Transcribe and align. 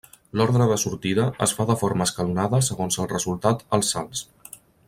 L'ordre 0.39 0.65
de 0.71 0.77
sortida 0.83 1.25
es 1.47 1.53
fa 1.59 1.67
de 1.71 1.77
forma 1.83 2.09
escalonada 2.09 2.63
segons 2.71 3.01
el 3.05 3.13
resultat 3.15 3.65
als 3.79 3.97
salts. 3.97 4.29